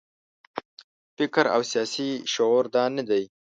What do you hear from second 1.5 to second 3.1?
او سیاسي شعور دا نه